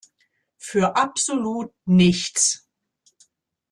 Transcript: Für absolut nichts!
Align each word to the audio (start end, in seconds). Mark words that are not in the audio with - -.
Für 0.57 0.95
absolut 0.95 1.75
nichts! 1.85 2.67